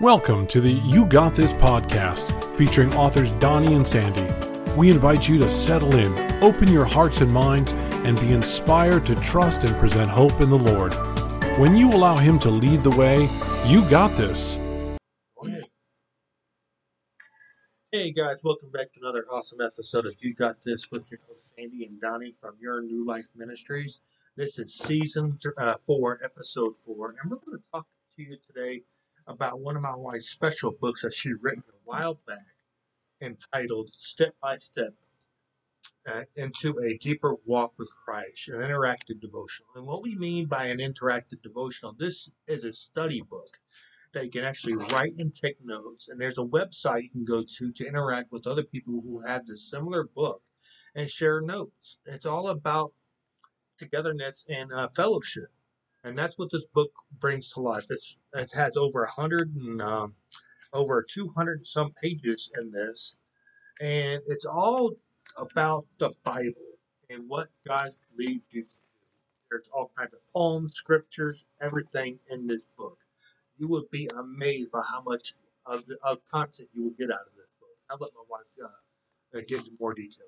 [0.00, 4.26] Welcome to the You Got This podcast featuring authors Donnie and Sandy.
[4.72, 7.70] We invite you to settle in, open your hearts and minds,
[8.02, 10.94] and be inspired to trust and present hope in the Lord.
[11.60, 13.28] When you allow Him to lead the way,
[13.68, 14.58] you got this.
[17.92, 21.54] Hey guys, welcome back to another awesome episode of You Got This with your host
[21.56, 24.00] Sandy and Donnie from Your New Life Ministries.
[24.34, 27.86] This is season th- uh, four, episode four, and we're going to talk
[28.16, 28.82] to you today
[29.26, 32.46] about one of my wife's special books that she written a while back
[33.20, 34.94] entitled Step by Step
[36.06, 39.70] uh, into a Deeper Walk with Christ, an interactive devotional.
[39.76, 43.48] And what we mean by an interactive devotional, this is a study book
[44.12, 46.08] that you can actually write and take notes.
[46.08, 49.46] And there's a website you can go to to interact with other people who have
[49.46, 50.42] this similar book
[50.94, 51.98] and share notes.
[52.06, 52.92] It's all about
[53.76, 55.48] togetherness and uh, fellowship
[56.04, 57.86] and that's what this book brings to life.
[57.90, 60.14] It's it has over a hundred and um,
[60.72, 63.16] over two hundred some pages in this,
[63.80, 64.92] and it's all
[65.38, 66.78] about the Bible
[67.10, 68.68] and what God leads you to.
[69.50, 72.98] There's all kinds of poems, scriptures, everything in this book.
[73.58, 75.34] You would be amazed by how much
[75.66, 77.70] of the of content you will get out of this book.
[77.90, 80.26] I'll let my wife uh get into more detail.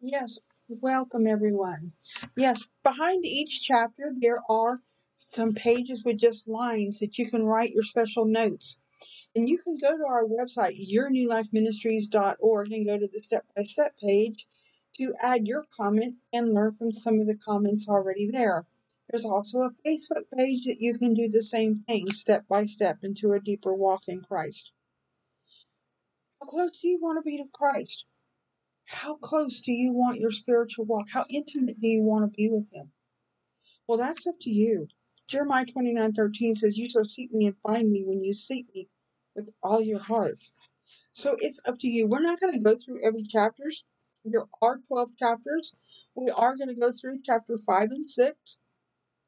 [0.00, 1.92] Yes, welcome everyone.
[2.36, 4.80] Yes, behind each chapter there are
[5.14, 8.78] some pages with just lines that you can write your special notes.
[9.34, 13.94] And you can go to our website, yournewlifeministries.org, and go to the step by step
[14.02, 14.46] page
[14.98, 18.66] to add your comment and learn from some of the comments already there.
[19.10, 22.98] There's also a Facebook page that you can do the same thing, step by step,
[23.02, 24.72] into a deeper walk in Christ.
[26.40, 28.04] How close do you want to be to Christ?
[28.86, 31.08] How close do you want your spiritual walk?
[31.12, 32.92] How intimate do you want to be with Him?
[33.86, 34.88] Well, that's up to you.
[35.28, 38.88] Jeremiah 29 13 says, You shall seek me and find me when you seek me
[39.34, 40.38] with all your heart.
[41.12, 42.06] So it's up to you.
[42.06, 43.84] We're not going to go through every chapters.
[44.24, 45.74] There are 12 chapters.
[46.14, 48.58] We are going to go through chapter 5 and 6,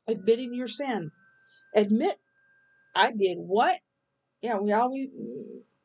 [0.06, 1.10] admitting your sin.
[1.74, 2.16] Admit,
[2.94, 3.80] I did what?
[4.42, 5.08] Yeah, we always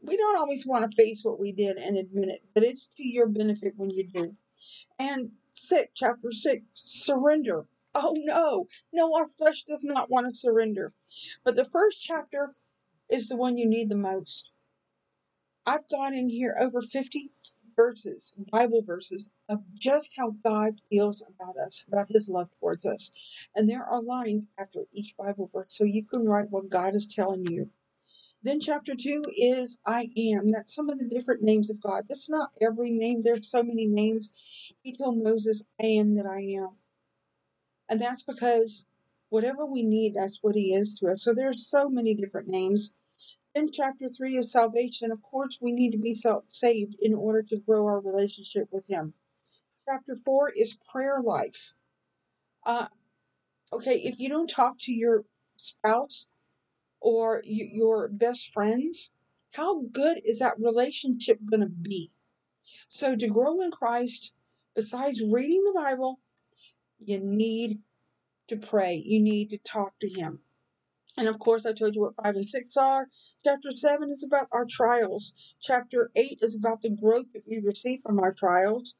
[0.03, 3.07] we don't always want to face what we did and admit it, but it's to
[3.07, 4.35] your benefit when you do.
[4.99, 7.65] And six, chapter six, surrender.
[7.95, 10.93] Oh no, no, our flesh does not want to surrender.
[11.43, 12.51] But the first chapter
[13.09, 14.49] is the one you need the most.
[15.65, 17.31] I've got in here over 50
[17.75, 23.11] verses, Bible verses, of just how God feels about us, about his love towards us.
[23.55, 27.07] And there are lines after each Bible verse, so you can write what God is
[27.07, 27.69] telling you.
[28.43, 30.49] Then chapter two is I am.
[30.49, 32.03] That's some of the different names of God.
[32.09, 33.21] That's not every name.
[33.21, 34.33] There's so many names.
[34.81, 36.75] He told Moses, I am that I am.
[37.89, 38.85] And that's because
[39.29, 41.23] whatever we need, that's what he is to us.
[41.23, 42.91] So there's so many different names.
[43.55, 45.11] Then chapter three is salvation.
[45.11, 46.15] Of course, we need to be
[46.47, 49.13] saved in order to grow our relationship with him.
[49.85, 51.73] Chapter four is prayer life.
[52.65, 52.87] Uh,
[53.71, 55.23] okay, if you don't talk to your
[55.57, 56.27] spouse
[57.03, 59.11] or your best friends,
[59.51, 62.11] how good is that relationship going to be?
[62.87, 64.31] So, to grow in Christ,
[64.73, 66.21] besides reading the Bible,
[66.97, 67.81] you need
[68.47, 68.95] to pray.
[69.05, 70.39] You need to talk to Him.
[71.17, 73.07] And of course, I told you what 5 and 6 are.
[73.45, 75.33] Chapter 7 is about our trials.
[75.61, 78.95] Chapter 8 is about the growth that we receive from our trials.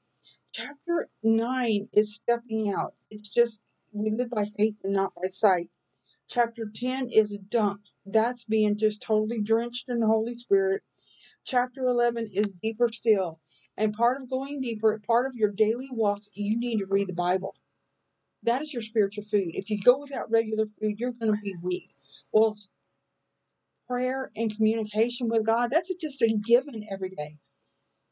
[0.51, 2.93] Chapter 9 is stepping out.
[3.09, 5.69] It's just, we live by faith and not by sight.
[6.27, 7.92] Chapter 10 is dunked.
[8.05, 10.83] That's being just totally drenched in the Holy Spirit.
[11.45, 13.39] Chapter 11 is deeper still.
[13.77, 17.13] And part of going deeper, part of your daily walk, you need to read the
[17.13, 17.55] Bible.
[18.43, 19.55] That is your spiritual food.
[19.55, 21.89] If you go without regular food, you're going to be weak.
[22.31, 22.57] Well,
[23.87, 27.37] prayer and communication with God, that's just a given every day.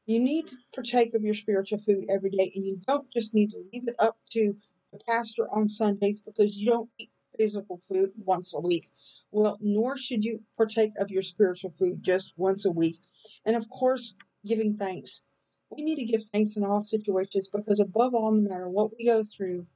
[0.05, 3.51] You need to partake of your spiritual food every day, and you don't just need
[3.51, 4.55] to leave it up to
[4.91, 8.90] the pastor on Sundays because you don't eat physical food once a week.
[9.31, 12.99] Well, nor should you partake of your spiritual food just once a week.
[13.45, 14.13] And of course,
[14.45, 15.21] giving thanks.
[15.69, 19.05] We need to give thanks in all situations because, above all, no matter what we
[19.05, 19.67] go through,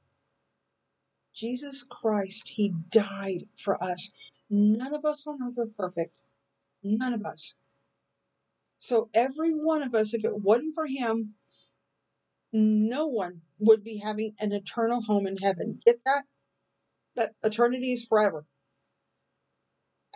[1.34, 4.12] Jesus Christ, He died for us.
[4.50, 6.12] None of us on earth are perfect.
[6.82, 7.54] None of us.
[8.78, 11.34] So, every one of us, if it wasn't for Him,
[12.52, 15.80] no one would be having an eternal home in heaven.
[15.86, 16.24] Get that?
[17.14, 18.44] That eternity is forever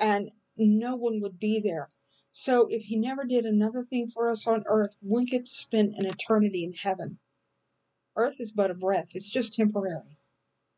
[0.00, 1.88] and no one would be there.
[2.32, 5.94] So if he never did another thing for us on earth, we get to spend
[5.96, 7.18] an eternity in heaven.
[8.16, 10.16] Earth is but a breath, it's just temporary.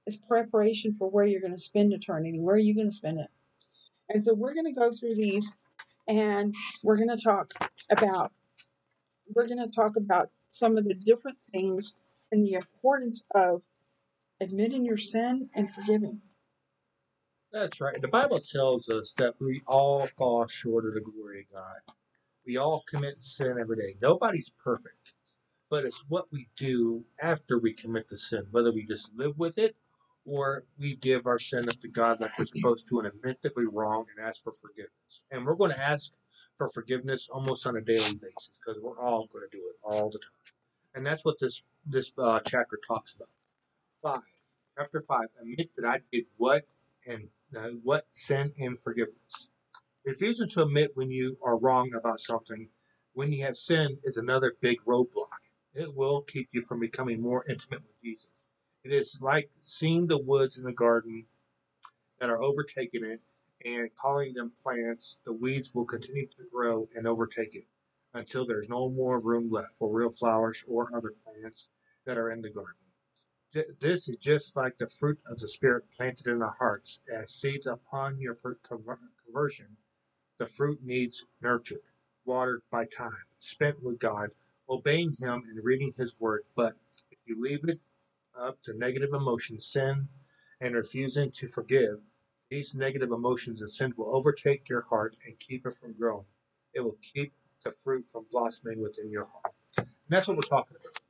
[0.06, 2.40] It's preparation for where you're going to spend eternity.
[2.40, 3.28] Where are you going to spend it?
[4.08, 5.56] And so we're going to go through these
[6.08, 7.52] and we're going to talk
[7.90, 8.32] about
[9.34, 11.94] we're going to talk about some of the different things
[12.30, 13.62] and the importance of
[14.40, 16.20] admitting your sin and forgiving.
[17.52, 18.00] That's right.
[18.00, 21.94] The Bible tells us that we all fall short of the glory of God.
[22.46, 23.94] We all commit sin every day.
[24.00, 25.12] Nobody's perfect,
[25.69, 29.58] but it's what we do after we commit the sin, whether we just live with
[29.58, 29.76] it
[30.25, 33.54] or we give our sin up to God like we're supposed to and admit that
[33.54, 35.22] we're wrong and ask for forgiveness.
[35.31, 36.14] And we're going to ask
[36.56, 40.08] for forgiveness almost on a daily basis because we're all going to do it all
[40.08, 40.54] the time.
[40.94, 43.28] And that's what this this uh, chapter talks about.
[44.02, 44.22] Five,
[44.78, 45.26] chapter five.
[45.40, 46.64] Admit that I did what
[47.06, 49.49] and uh, what sin and forgiveness.
[50.04, 52.69] Refusing to admit when you are wrong about something,
[53.12, 55.43] when you have sinned, is another big roadblock.
[55.75, 58.26] It will keep you from becoming more intimate with Jesus.
[58.84, 61.26] It is like seeing the woods in the garden
[62.19, 63.20] that are overtaking it
[63.64, 65.19] and calling them plants.
[65.25, 67.66] The weeds will continue to grow and overtake it
[68.14, 71.69] until there's no more room left for real flowers or other plants
[72.06, 72.81] that are in the garden.
[73.81, 77.66] This is just like the fruit of the Spirit planted in our hearts as seeds
[77.66, 79.76] upon your conversion.
[80.38, 81.82] The fruit needs nurtured,
[82.25, 84.31] watered by time, spent with God,
[84.70, 86.44] obeying Him and reading His Word.
[86.56, 86.76] But
[87.10, 87.78] if you leave it
[88.34, 90.08] up to negative emotions, sin,
[90.62, 92.00] and refusing to forgive,
[92.49, 96.25] these negative emotions and sin will overtake your heart and keep it from growing.
[96.72, 97.34] It will keep
[97.64, 99.54] the fruit from blossoming within your heart.
[99.76, 101.02] And that's what we're talking about.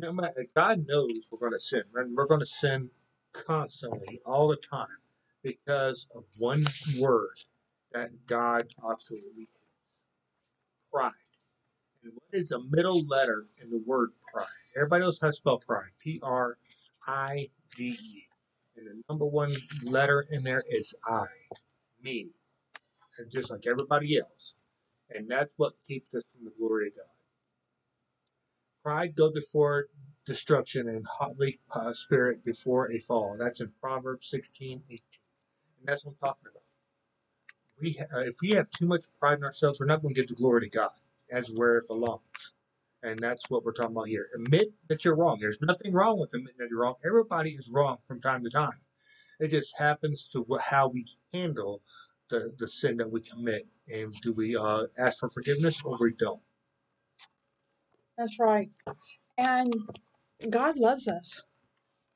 [0.00, 2.88] No matter, God knows we're going to sin, and we're going to sin
[3.34, 4.86] constantly, all the time,
[5.42, 6.64] because of one
[6.98, 7.36] word
[7.92, 10.02] that God absolutely hates
[10.90, 11.12] pride.
[12.02, 14.46] And what is the middle letter in the word pride?
[14.74, 15.90] Everybody knows how to spell pride.
[16.02, 16.56] P R
[17.06, 18.24] I D E.
[18.78, 19.52] And the number one
[19.84, 21.26] letter in there is I,
[22.02, 22.28] me.
[23.18, 24.54] And just like everybody else.
[25.10, 27.09] And that's what keeps us from the glory of God.
[28.82, 29.86] Pride go before
[30.24, 33.36] destruction and haughty uh, spirit before a fall.
[33.38, 35.00] That's in Proverbs 16, 18.
[35.78, 36.62] And that's what I'm talking about.
[37.80, 40.28] We uh, if we have too much pride in ourselves, we're not going to get
[40.28, 40.90] the glory to God
[41.30, 42.20] as where it belongs.
[43.02, 44.28] And that's what we're talking about here.
[44.34, 45.38] Admit that you're wrong.
[45.40, 46.96] There's nothing wrong with admitting that you're wrong.
[47.04, 48.78] Everybody is wrong from time to time.
[49.40, 51.80] It just happens to how we handle
[52.28, 53.66] the, the sin that we commit.
[53.92, 56.40] And do we uh, ask for forgiveness or we don't?
[58.20, 58.68] That's right.
[59.38, 59.72] And
[60.50, 61.40] God loves us.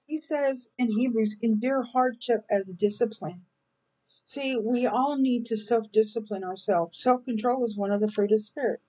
[0.06, 3.46] He says in Hebrews, endure hardship as discipline.
[4.22, 7.00] See, we all need to self discipline ourselves.
[7.00, 8.80] Self control is one of the fruit of spirit.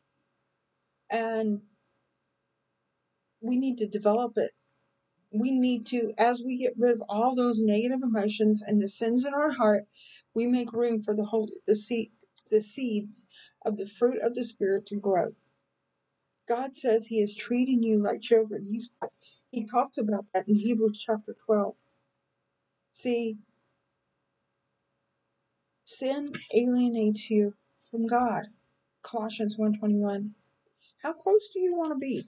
[1.09, 1.62] And
[3.39, 4.51] we need to develop it.
[5.31, 9.23] We need to, as we get rid of all those negative emotions and the sins
[9.23, 9.85] in our heart,
[10.33, 12.12] we make room for the whole the seed
[12.51, 13.25] the seeds
[13.65, 15.33] of the fruit of the spirit to grow.
[16.47, 18.65] God says He is treating you like children.
[18.65, 18.92] He's
[19.51, 21.75] He talks about that in Hebrews chapter twelve.
[22.92, 23.38] See,
[25.83, 27.56] sin alienates you
[27.92, 28.45] from God.
[29.03, 30.31] Colossians 1.21.
[31.03, 32.25] How close do you want to be?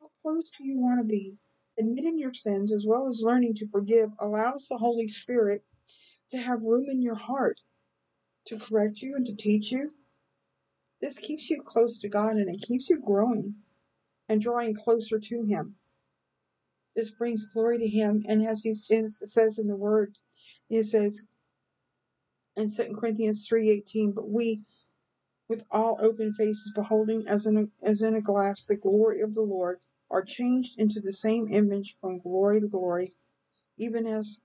[0.00, 1.36] How close do you want to be?
[1.78, 5.64] Admitting your sins as well as learning to forgive allows the Holy Spirit
[6.30, 7.60] to have room in your heart
[8.46, 9.92] to correct you and to teach you.
[11.04, 13.56] This keeps you close to God and it keeps you growing
[14.26, 15.76] and drawing closer to Him.
[16.96, 20.16] This brings glory to Him, and as He says in the Word,
[20.70, 21.22] it says
[22.56, 24.64] in 2 Corinthians 3:18, but we
[25.46, 29.34] with all open faces beholding as in a, as in a glass the glory of
[29.34, 29.80] the Lord
[30.10, 33.10] are changed into the same image from glory to glory,
[33.76, 34.40] even as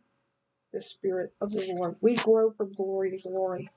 [0.73, 1.95] the Spirit of the Lord.
[2.01, 3.69] We grow from glory to glory.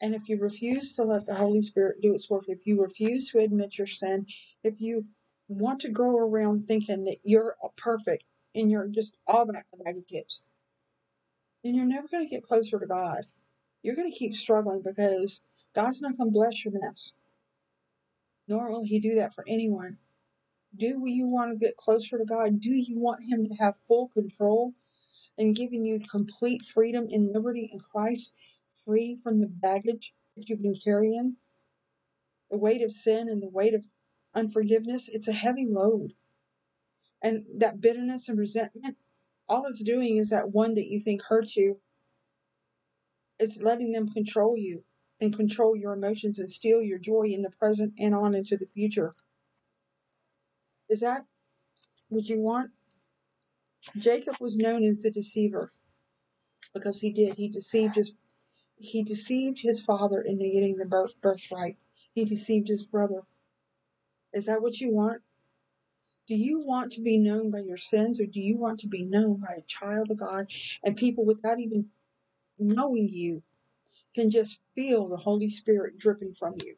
[0.00, 3.30] And if you refuse to let the Holy Spirit do its work, if you refuse
[3.30, 4.26] to admit your sin,
[4.62, 5.06] if you
[5.48, 8.24] want to go around thinking that you're perfect
[8.54, 10.46] and you're just all that bag of tips,
[11.64, 13.22] then you're never going to get closer to God.
[13.82, 15.42] You're going to keep struggling because
[15.74, 17.14] God's not going to bless your mess.
[18.46, 19.98] Nor will He do that for anyone.
[20.76, 22.60] Do you want to get closer to God?
[22.60, 24.74] Do you want Him to have full control
[25.38, 28.34] and giving you complete freedom and liberty in Christ,
[28.84, 31.36] free from the baggage that you've been carrying?
[32.50, 33.86] The weight of sin and the weight of
[34.34, 36.14] unforgiveness, it's a heavy load.
[37.22, 38.96] And that bitterness and resentment,
[39.48, 41.80] all it's doing is that one that you think hurts you,
[43.38, 44.84] it's letting them control you
[45.20, 48.66] and control your emotions and steal your joy in the present and on into the
[48.66, 49.12] future.
[50.90, 51.26] Is that
[52.08, 52.70] what you want?
[53.98, 55.72] Jacob was known as the deceiver.
[56.74, 57.34] because he did.
[57.36, 58.14] He deceived his
[58.78, 61.76] he deceived his father into getting the birth birthright.
[62.12, 63.22] He deceived his brother.
[64.32, 65.22] Is that what you want?
[66.26, 69.02] Do you want to be known by your sins or do you want to be
[69.02, 70.46] known by a child of God
[70.84, 71.86] and people without even
[72.58, 73.42] knowing you
[74.14, 76.76] can just feel the Holy Spirit dripping from you?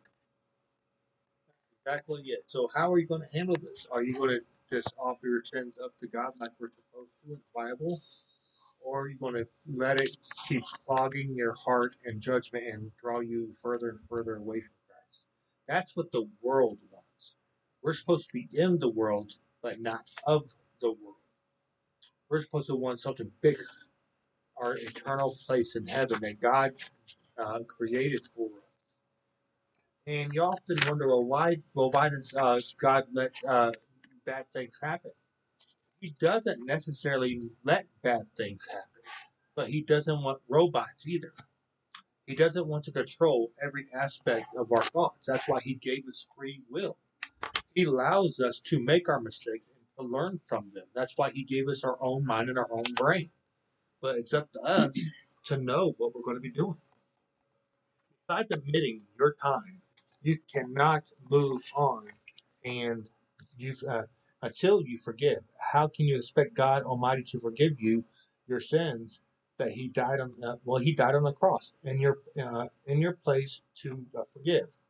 [1.84, 2.44] Exactly it.
[2.46, 3.88] So how are you going to handle this?
[3.90, 4.40] Are you going to
[4.72, 8.00] just offer your sins up to God like we're supposed to in the Bible?
[8.80, 10.16] Or you're going to let it
[10.48, 15.24] keep clogging your heart and judgment and draw you further and further away from Christ?
[15.68, 17.34] That's what the world wants.
[17.82, 20.50] We're supposed to be in the world, but not of
[20.80, 21.16] the world.
[22.28, 23.66] We're supposed to want something bigger,
[24.56, 26.70] our eternal place in heaven that God
[27.38, 28.64] uh, created for us.
[30.06, 31.58] And you often wonder, well, why?
[31.74, 33.72] Well, why does uh, God let uh,
[34.24, 35.10] bad things happen?
[36.00, 39.02] He doesn't necessarily let bad things happen,
[39.54, 41.32] but He doesn't want robots either.
[42.26, 45.26] He doesn't want to control every aspect of our thoughts.
[45.26, 46.96] That's why He gave us free will.
[47.74, 50.86] He allows us to make our mistakes and to learn from them.
[50.94, 53.30] That's why He gave us our own mind and our own brain.
[54.00, 54.98] But it's up to us
[55.44, 56.76] to know what we're going to be doing.
[58.26, 59.82] Besides admitting your time,
[60.22, 62.08] you cannot move on
[62.64, 63.08] and
[63.58, 64.02] you uh,
[64.42, 65.42] until you forgive.
[65.72, 68.04] How can you expect God Almighty to forgive you
[68.46, 69.20] your sins
[69.58, 70.34] that He died on?
[70.42, 74.22] Uh, well, He died on the cross in your uh, in your place to uh,
[74.32, 74.80] forgive,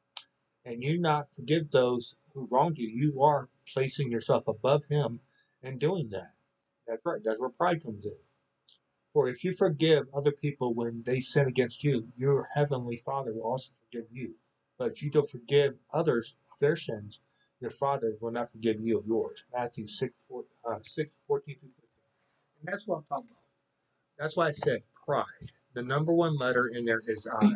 [0.64, 2.88] and you not forgive those who wronged you.
[2.88, 5.20] You are placing yourself above Him
[5.62, 6.32] and doing that.
[6.86, 7.20] That's right.
[7.24, 8.16] That's where pride comes in.
[9.12, 13.42] For if you forgive other people when they sin against you, your heavenly Father will
[13.42, 14.36] also forgive you.
[14.78, 17.20] But if you don't forgive others of their sins,
[17.60, 19.44] your Father will not forgive you of yours.
[19.54, 21.84] Matthew 6, 4, uh, 6 14 through 15.
[22.60, 23.42] And that's what I'm talking about.
[24.18, 25.24] That's why I said pride.
[25.74, 27.52] The number one letter in there is I.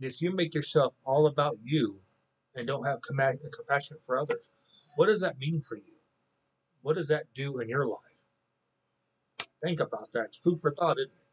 [0.00, 2.00] If you make yourself all about you
[2.54, 4.42] and don't have compassion for others,
[4.96, 5.94] what does that mean for you?
[6.82, 7.98] What does that do in your life?
[9.62, 10.26] Think about that.
[10.26, 11.26] It's food for thought, isn't it?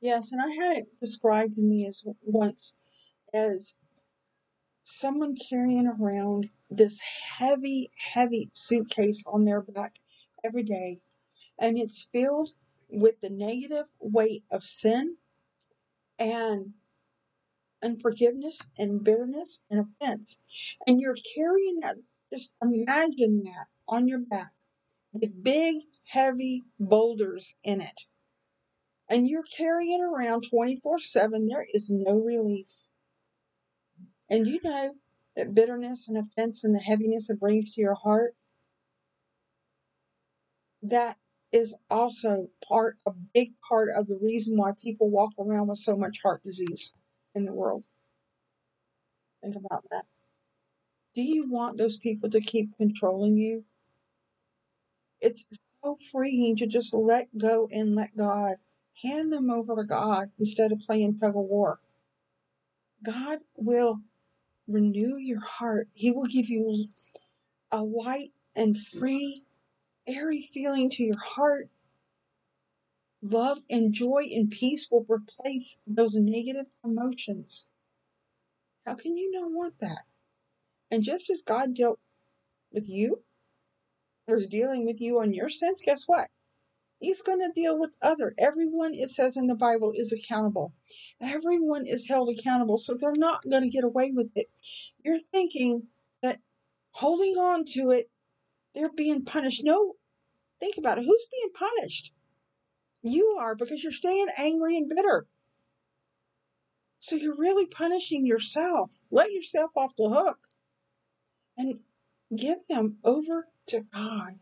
[0.00, 2.72] Yes, and I had it described to me as once
[3.34, 3.74] as
[4.88, 7.00] someone carrying around this
[7.38, 9.98] heavy, heavy suitcase on their back
[10.42, 11.00] every day,
[11.58, 12.50] and it's filled
[12.88, 15.16] with the negative weight of sin
[16.18, 16.72] and
[17.82, 20.38] unforgiveness and bitterness and offense.
[20.86, 21.96] And you're carrying that,
[22.32, 24.52] just imagine that on your back
[25.12, 25.76] with big,
[26.06, 28.02] heavy boulders in it.
[29.08, 31.48] And you're carrying around 24 7.
[31.48, 32.66] There is no relief.
[34.30, 34.94] And you know
[35.36, 38.34] that bitterness and offense and the heaviness it brings to your heart,
[40.82, 41.16] that
[41.52, 45.96] is also part, a big part of the reason why people walk around with so
[45.96, 46.92] much heart disease
[47.34, 47.84] in the world.
[49.42, 50.04] Think about that.
[51.14, 53.64] Do you want those people to keep controlling you?
[55.20, 55.46] It's
[55.82, 58.56] so freeing to just let go and let God.
[59.02, 61.80] Hand them over to God instead of playing tug of war.
[63.04, 64.00] God will
[64.68, 65.88] renew your heart.
[65.92, 66.86] He will give you
[67.72, 69.44] a light and free,
[70.06, 71.68] airy feeling to your heart.
[73.20, 77.66] Love and joy and peace will replace those negative emotions.
[78.86, 80.04] How can you not want that?
[80.90, 81.98] And just as God dealt
[82.72, 83.22] with you,
[84.26, 86.28] or is dealing with you on your sins, guess what?
[87.00, 88.34] He's going to deal with other.
[88.38, 90.74] Everyone, it says in the Bible, is accountable.
[91.20, 94.50] Everyone is held accountable, so they're not going to get away with it.
[95.04, 95.88] You're thinking
[96.22, 96.40] that
[96.90, 98.10] holding on to it,
[98.74, 99.62] they're being punished.
[99.64, 99.94] No,
[100.58, 101.04] think about it.
[101.04, 102.12] Who's being punished?
[103.02, 105.28] You are because you're staying angry and bitter.
[106.98, 109.00] So you're really punishing yourself.
[109.10, 110.48] Let yourself off the hook
[111.56, 111.80] and
[112.36, 114.40] give them over to God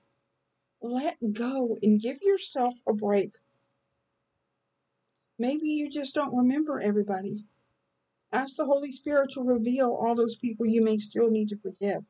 [0.80, 3.32] let go and give yourself a break.
[5.38, 7.44] Maybe you just don't remember everybody.
[8.32, 12.04] Ask the Holy Spirit to reveal all those people you may still need to forgive.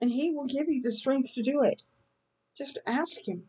[0.00, 1.82] And He will give you the strength to do it.
[2.56, 3.44] Just ask Him.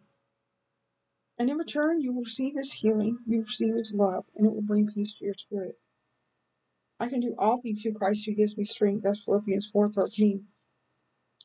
[1.37, 4.53] And in return, you will receive His healing, you will receive His love, and it
[4.53, 5.81] will bring peace to your spirit.
[6.99, 9.03] I can do all things through Christ who gives me strength.
[9.03, 10.41] That's Philippians 4.13.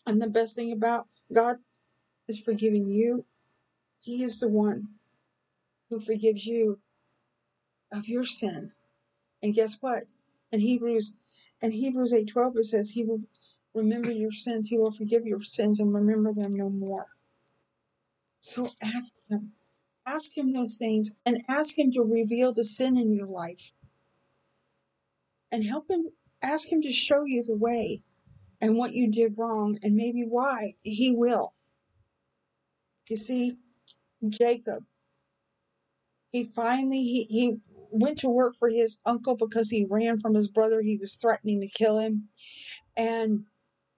[0.06, 1.58] And the best thing about God
[2.28, 3.24] is forgiving you,
[4.00, 4.88] He is the one
[5.90, 6.78] who forgives you
[7.92, 8.72] of your sin.
[9.42, 10.04] And guess what?
[10.50, 11.12] In Hebrews
[11.60, 13.22] in Hebrews 8:12 it says he will
[13.74, 17.06] remember your sins, he will forgive your sins and remember them no more.
[18.40, 19.52] So ask him.
[20.06, 23.72] Ask Him those things and ask Him to reveal the sin in your life
[25.52, 26.10] and help Him,
[26.42, 28.02] ask Him to show you the way
[28.60, 30.74] and what you did wrong and maybe why.
[30.82, 31.54] He will.
[33.12, 33.58] You see,
[34.26, 34.84] Jacob,
[36.30, 37.56] he finally, he, he
[37.90, 40.80] went to work for his uncle because he ran from his brother.
[40.80, 42.28] He was threatening to kill him.
[42.96, 43.44] And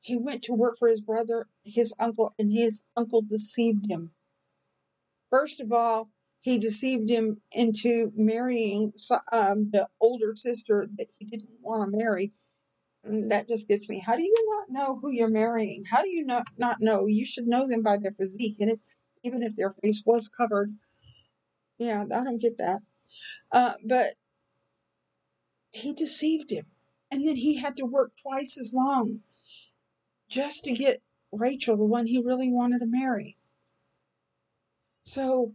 [0.00, 4.10] he went to work for his brother, his uncle, and his uncle deceived him.
[5.30, 8.94] First of all, he deceived him into marrying
[9.30, 12.32] um, the older sister that he didn't want to marry.
[13.04, 14.00] And that just gets me.
[14.00, 15.84] How do you not know who you're marrying?
[15.84, 17.06] How do you not, not know?
[17.06, 18.78] You should know them by their physique, and if,
[19.24, 20.74] even if their face was covered.
[21.78, 22.82] Yeah, I don't get that.
[23.50, 24.14] Uh, but
[25.72, 26.66] he deceived him.
[27.10, 29.20] And then he had to work twice as long
[30.28, 31.02] just to get
[31.32, 33.36] Rachel, the one he really wanted to marry.
[35.04, 35.54] So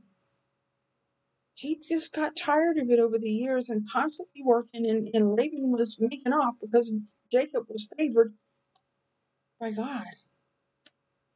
[1.54, 5.72] he just got tired of it over the years and constantly working, and, and Laban
[5.72, 6.94] was making off because
[7.32, 8.34] Jacob was favored
[9.60, 10.06] by God.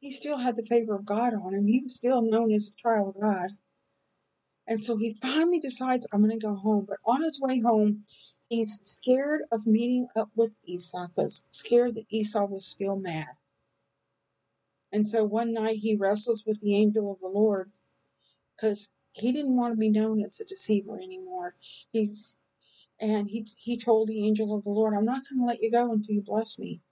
[0.04, 1.66] He still had the favor of God on him.
[1.66, 3.56] He was still known as a child of God.
[4.66, 6.84] And so he finally decides, I'm going to go home.
[6.86, 8.04] But on his way home,
[8.50, 13.38] he's scared of meeting up with Esau because scared that Esau was still mad.
[14.92, 17.72] And so one night he wrestles with the angel of the Lord
[18.54, 21.56] because he didn't want to be known as a deceiver anymore.
[21.94, 22.36] He's
[23.00, 25.70] and he he told the angel of the Lord, I'm not going to let you
[25.70, 26.82] go until you bless me.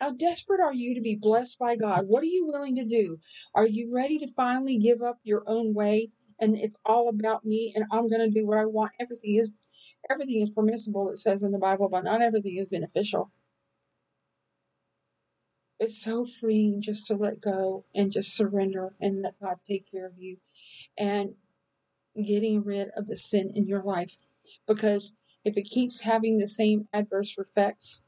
[0.00, 2.06] How desperate are you to be blessed by God?
[2.08, 3.18] What are you willing to do?
[3.54, 6.08] Are you ready to finally give up your own way
[6.40, 8.92] and it's all about me and I'm going to do what I want?
[8.98, 9.52] Everything is
[10.10, 13.30] everything is permissible it says in the Bible, but not everything is beneficial.
[15.78, 20.06] It's so freeing just to let go and just surrender and let God take care
[20.06, 20.38] of you
[20.96, 21.34] and
[22.16, 24.16] getting rid of the sin in your life.
[24.66, 25.12] Because
[25.44, 28.02] if it keeps having the same adverse effects,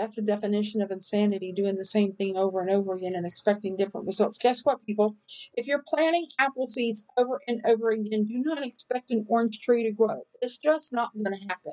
[0.00, 3.76] that's the definition of insanity, doing the same thing over and over again and expecting
[3.76, 4.38] different results.
[4.38, 5.14] Guess what, people?
[5.52, 9.82] If you're planting apple seeds over and over again, do not expect an orange tree
[9.82, 10.22] to grow.
[10.40, 11.72] It's just not going to happen.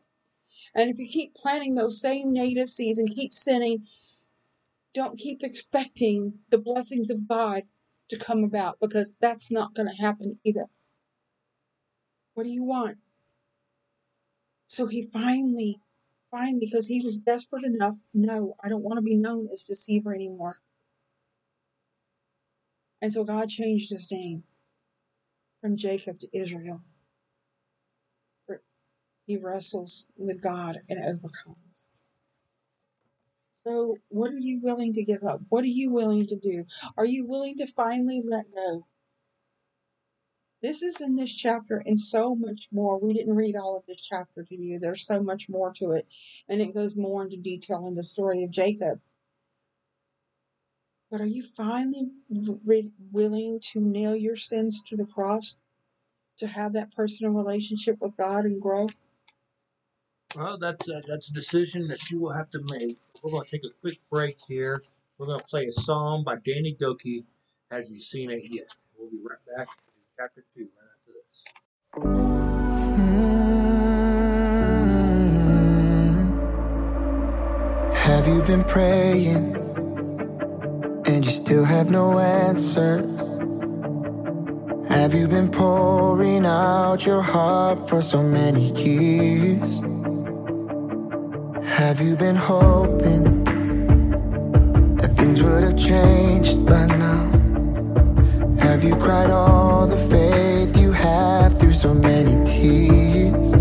[0.75, 3.85] And if you keep planting those same native seeds and keep sinning,
[4.93, 7.63] don't keep expecting the blessings of God
[8.09, 10.65] to come about because that's not going to happen either.
[12.33, 12.97] What do you want?
[14.65, 15.79] So he finally,
[16.31, 20.13] finally, because he was desperate enough, no, I don't want to be known as deceiver
[20.13, 20.59] anymore.
[23.01, 24.43] And so God changed his name
[25.61, 26.83] from Jacob to Israel.
[29.27, 31.89] He wrestles with God and overcomes.
[33.53, 35.41] So, what are you willing to give up?
[35.49, 36.63] What are you willing to do?
[36.97, 38.87] Are you willing to finally let go?
[40.67, 42.99] This is in this chapter and so much more.
[42.99, 44.79] We didn't read all of this chapter to you.
[44.79, 46.05] There's so much more to it,
[46.49, 48.99] and it goes more into detail in the story of Jacob.
[51.09, 52.09] But are you finally
[52.65, 55.55] re- willing to nail your sins to the cross
[56.37, 58.87] to have that personal relationship with God and grow?
[60.35, 62.97] Well, that's a, that's a decision that you will have to make.
[63.23, 64.81] We're going to take a quick break here.
[65.17, 67.23] We're going to play a song by Danny Gokey.
[67.71, 68.67] Have you seen it yet?
[68.97, 69.69] We'll be right back
[70.19, 71.43] chapter two right after this.
[71.95, 72.33] Mm-hmm.
[77.93, 79.55] Have you been praying
[81.05, 83.05] and you still have no answers?
[84.89, 89.81] Have you been pouring out your heart for so many years?
[91.77, 93.43] Have you been hoping
[94.95, 97.36] that things would have changed by now?
[98.67, 103.51] Have you cried all the faith you have through so many tears?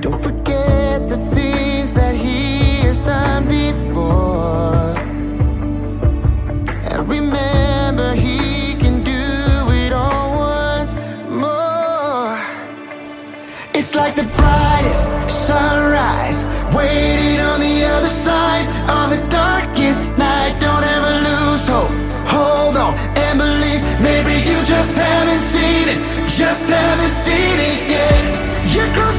[0.00, 4.94] Don't forget the things that He has done before.
[6.92, 9.20] And remember, He can do
[9.82, 10.94] it all once
[11.28, 12.38] more.
[13.74, 18.66] It's like the brightest sunrise, waiting on the other side
[27.24, 28.74] seen it yet.
[28.74, 29.11] You're closer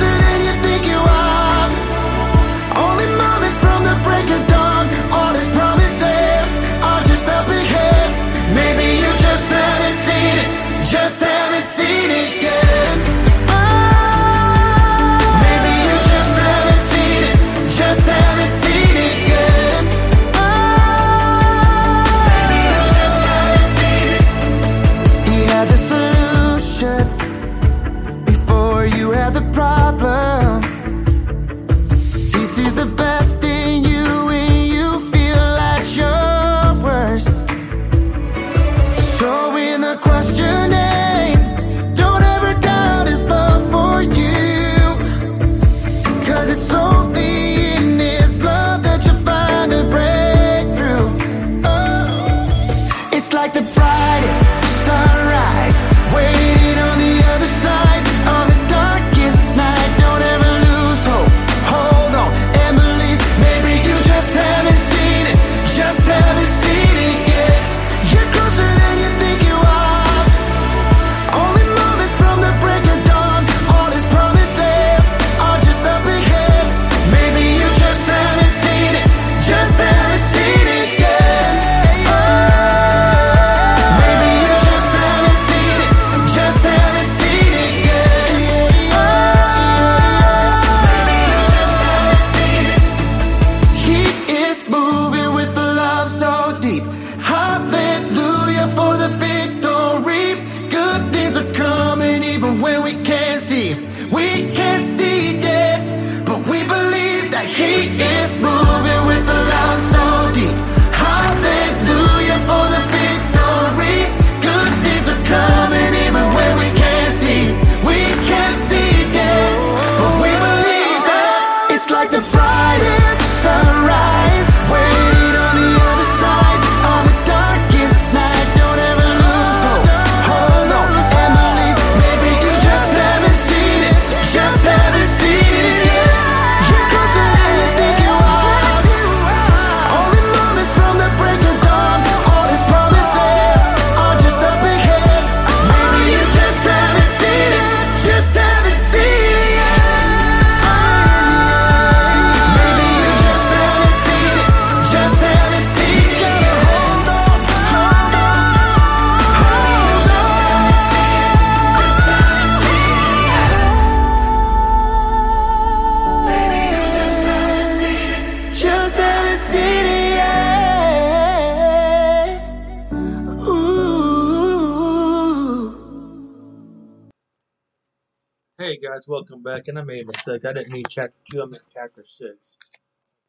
[178.93, 179.67] guys, welcome back.
[179.67, 180.45] And I made a mistake.
[180.45, 181.41] I didn't mean chapter two.
[181.41, 182.57] I meant chapter six.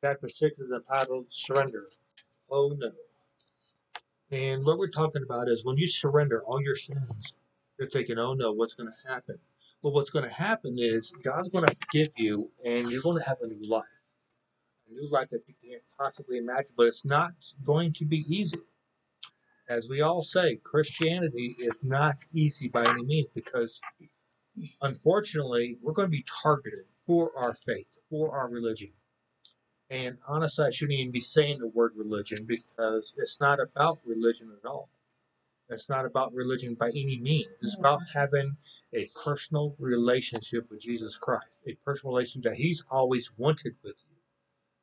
[0.03, 1.87] Chapter six is entitled "Surrender."
[2.50, 2.90] Oh no!
[4.31, 7.33] And what we're talking about is when you surrender all your sins,
[7.79, 9.38] you're thinking, "Oh no, what's going to happen?"
[9.83, 13.27] Well, what's going to happen is God's going to forgive you, and you're going to
[13.27, 13.85] have a new life,
[14.90, 16.72] a new life that you can't possibly imagine.
[16.77, 17.33] But it's not
[17.64, 18.61] going to be easy.
[19.66, 23.81] As we all say, Christianity is not easy by any means because
[24.83, 28.90] unfortunately, we're going to be targeted for our faith, for our religion.
[29.90, 34.51] And honestly, I shouldn't even be saying the word religion because it's not about religion
[34.57, 34.88] at all.
[35.71, 37.49] It's not about religion by any means.
[37.62, 38.19] It's about mm-hmm.
[38.19, 38.57] having
[38.93, 44.17] a personal relationship with Jesus Christ, a personal relationship that He's always wanted with you.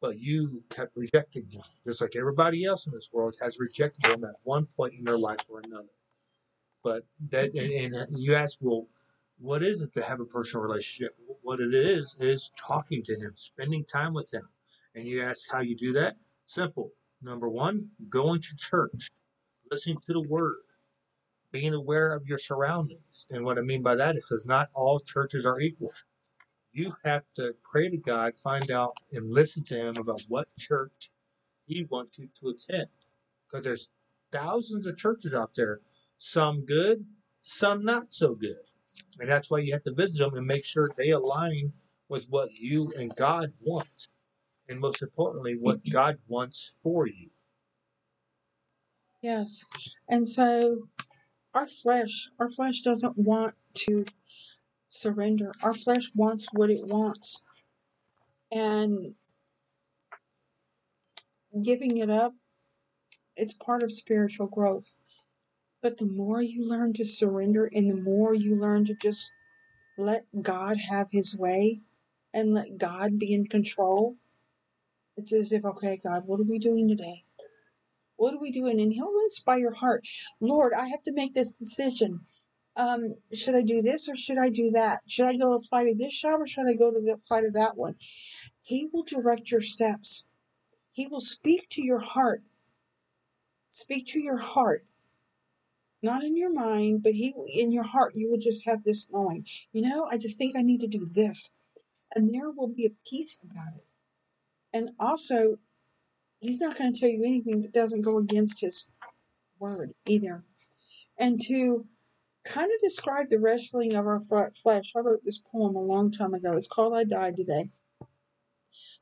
[0.02, 4.24] But you kept rejecting Him, just like everybody else in this world has rejected Him
[4.24, 5.94] at one point in their life or another.
[6.84, 7.86] But that, mm-hmm.
[7.86, 8.88] and, and you ask, well,
[9.42, 11.18] what is it to have a personal relationship?
[11.42, 14.48] What it is is talking to him, spending time with him.
[14.94, 16.16] And you ask how you do that?
[16.46, 16.92] Simple.
[17.24, 19.10] Number one, going to church,
[19.72, 20.58] listening to the word,
[21.52, 23.26] being aware of your surroundings.
[23.32, 25.92] And what I mean by that is because not all churches are equal.
[26.72, 31.10] You have to pray to God, find out and listen to him about what church
[31.66, 32.88] he wants you to attend.
[33.48, 33.90] Because there's
[34.32, 35.82] thousands of churches out there,
[36.20, 37.06] some good,
[37.42, 38.71] some not so good.
[39.20, 41.74] And that's why you have to visit them and make sure they align
[42.10, 44.08] with what you and God want.
[44.68, 45.92] And most importantly, what mm-hmm.
[45.92, 47.30] God wants for you.
[49.22, 49.64] Yes.
[50.10, 50.78] And so
[51.54, 54.06] our flesh, our flesh doesn't want to
[54.88, 55.52] surrender.
[55.62, 57.42] Our flesh wants what it wants.
[58.52, 59.16] And
[61.62, 62.34] giving it up,
[63.36, 64.90] it's part of spiritual growth.
[65.82, 69.32] But the more you learn to surrender and the more you learn to just
[69.98, 71.82] let God have his way
[72.34, 74.16] and let God be in control,
[75.18, 77.26] it's as if, okay, God, what are we doing today?
[78.16, 78.80] What are we doing?
[78.80, 80.08] And he'll inspire your heart.
[80.40, 82.28] Lord, I have to make this decision.
[82.76, 85.02] Um, should I do this or should I do that?
[85.08, 87.52] Should I go apply to this job or should I go to the, apply to
[87.52, 87.96] that one?
[88.62, 90.24] He will direct your steps.
[90.92, 92.44] He will speak to your heart.
[93.70, 94.86] Speak to your heart
[96.04, 99.46] Not in your mind, but he in your heart you will just have this knowing.
[99.72, 101.52] You know, I just think I need to do this.
[102.16, 103.86] And there will be a peace about it.
[104.74, 105.58] And also,
[106.40, 108.86] he's not going to tell you anything that doesn't go against his
[109.60, 110.44] word either.
[111.18, 111.86] And to
[112.44, 116.34] kind of describe the wrestling of our flesh, I wrote this poem a long time
[116.34, 116.54] ago.
[116.54, 117.66] It's called I Died Today.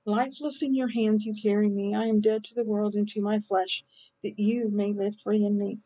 [0.05, 1.95] Lifeless in your hands you carry me.
[1.95, 3.83] I am dead to the world and to my flesh,
[4.23, 5.79] that you may live free in me.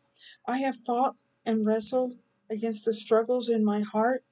[0.46, 2.16] I have fought and wrestled
[2.50, 4.24] against the struggles in my heart,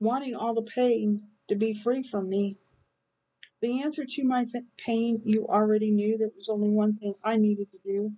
[0.00, 2.58] wanting all the pain to be free from me.
[3.60, 6.18] The answer to my pain you already knew.
[6.18, 8.12] There was only one thing I needed to do.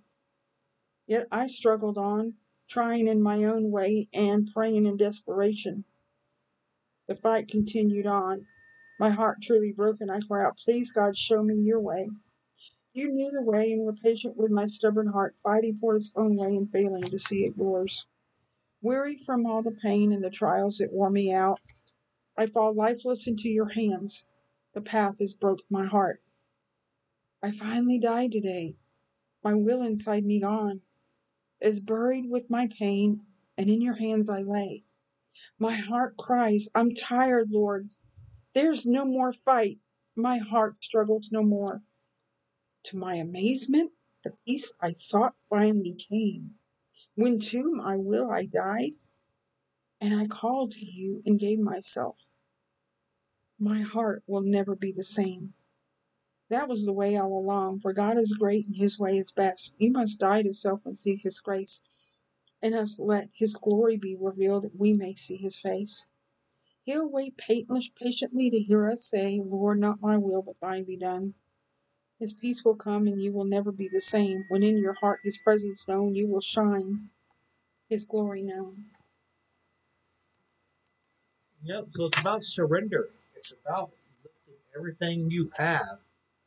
[1.07, 2.35] Yet I struggled on,
[2.69, 5.85] trying in my own way and praying in desperation.
[7.07, 8.45] The fight continued on.
[8.99, 12.09] My heart truly broken, I cry out, Please, God, show me your way.
[12.97, 16.35] You knew the way and were patient with my stubborn heart, fighting for its own
[16.35, 18.07] way and failing to see it yours.
[18.81, 21.59] Weary from all the pain and the trials that wore me out,
[22.35, 24.25] I fall lifeless into your hands.
[24.73, 26.23] The path has broke my heart.
[27.43, 28.77] I finally died today.
[29.43, 30.81] My will inside me gone
[31.61, 33.21] is buried with my pain,
[33.59, 34.85] and in your hands I lay.
[35.59, 37.91] My heart cries, I'm tired, Lord.
[38.55, 39.77] There's no more fight.
[40.15, 41.83] My heart struggles no more.
[42.87, 43.91] To my amazement,
[44.23, 46.55] the peace I sought finally came.
[47.15, 48.93] When to my will I died,
[49.99, 52.15] and I called to you and gave myself.
[53.59, 55.53] My heart will never be the same.
[56.47, 59.75] That was the way all along, for God is great and his way is best.
[59.77, 61.83] You must die to self and seek his grace,
[62.61, 66.05] and us let his glory be revealed that we may see his face.
[66.83, 71.33] He'll wait patiently to hear us say, Lord, not my will, but thine be done.
[72.19, 74.45] His peace will come and you will never be the same.
[74.49, 77.09] When in your heart his presence known, you will shine,
[77.89, 78.85] his glory known.
[81.63, 83.09] Yep, so it's about surrender.
[83.35, 83.91] It's about
[84.23, 85.99] lifting everything you have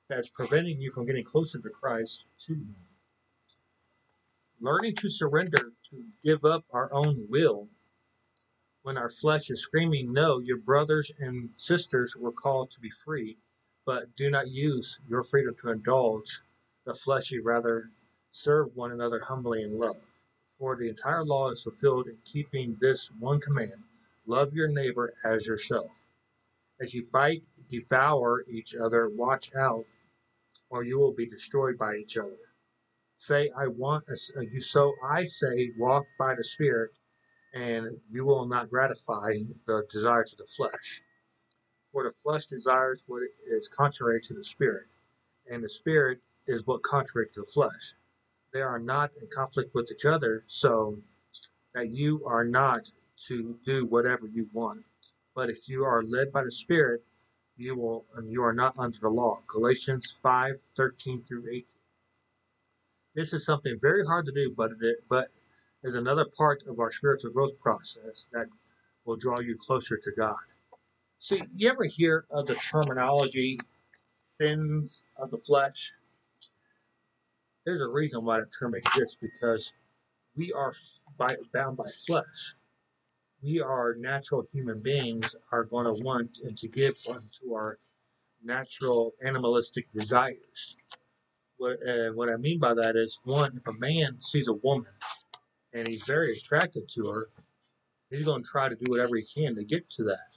[0.09, 2.76] that's preventing you from getting closer to Christ to Him.
[4.61, 7.68] Learning to surrender, to give up our own will
[8.83, 13.37] when our flesh is screaming, No, your brothers and sisters were called to be free,
[13.86, 16.40] but do not use your freedom to indulge
[16.84, 17.90] the fleshy, rather
[18.32, 19.96] serve one another humbly in love.
[20.58, 23.84] For the entire law is fulfilled in keeping this one command
[24.26, 25.90] love your neighbor as yourself.
[26.80, 29.84] As you bite, devour each other, watch out
[30.70, 32.38] or you will be destroyed by each other.
[33.16, 36.92] Say, I want uh, you, so I say, walk by the Spirit,
[37.54, 39.34] and you will not gratify
[39.66, 41.02] the desires of the flesh.
[41.92, 44.87] For the flesh desires what is contrary to the Spirit,
[45.50, 47.94] and the Spirit is what contrary to the flesh.
[48.53, 50.98] They are not in conflict with each other, so
[51.74, 52.90] that you are not
[53.26, 54.85] to do whatever you want.
[55.35, 57.05] But if you are led by the Spirit,
[57.57, 59.42] you will and you are not under the law.
[59.46, 61.64] Galatians 5, 13 through 18.
[63.14, 65.31] This is something very hard to do, but it but
[65.83, 68.46] is another part of our spiritual growth process that
[69.05, 70.37] will draw you closer to God.
[71.20, 73.59] See, you ever hear of the terminology
[74.22, 75.94] sins of the flesh?
[77.64, 79.72] There's a reason why the term exists because
[80.37, 80.72] we are
[81.18, 82.54] by, bound by flesh
[83.42, 87.78] we are natural human beings are going to want and to give unto our
[88.42, 90.76] natural animalistic desires.
[91.56, 94.92] What, uh, what I mean by that is, one, if a man sees a woman
[95.72, 97.28] and he's very attracted to her,
[98.11, 100.37] he's going to try to do whatever he can to get to that,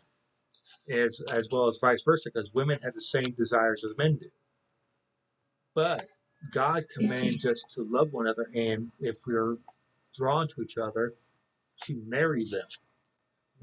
[0.90, 4.30] as as well as vice versa, because women have the same desires as men do.
[5.76, 6.06] But
[6.52, 9.58] God commands us to love one another, and if we're
[10.16, 11.16] drawn to each other,
[11.86, 12.62] to marry them